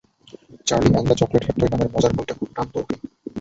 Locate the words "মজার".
1.93-2.11